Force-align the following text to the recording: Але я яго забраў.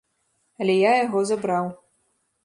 Але 0.63 0.73
я 0.77 0.93
яго 1.05 1.19
забраў. 1.31 1.65